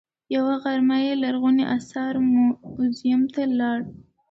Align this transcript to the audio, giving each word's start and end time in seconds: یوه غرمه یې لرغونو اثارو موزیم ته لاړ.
یوه 0.35 0.53
غرمه 0.63 0.97
یې 1.05 1.13
لرغونو 1.23 1.63
اثارو 1.77 2.21
موزیم 2.33 3.21
ته 3.33 3.41
لاړ. 3.59 3.79